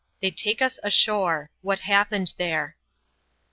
They 0.19 0.31
take 0.31 0.61
lis 0.61 0.79
ashore.— 0.81 1.51
What 1.61 1.81
happened 1.81 2.33
there. 2.37 2.75